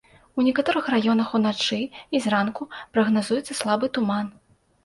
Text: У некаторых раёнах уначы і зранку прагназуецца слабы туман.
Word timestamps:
У 0.37 0.45
некаторых 0.45 0.87
раёнах 0.93 1.35
уначы 1.39 1.79
і 2.17 2.23
зранку 2.25 2.67
прагназуецца 2.97 3.59
слабы 3.61 3.85
туман. 4.01 4.27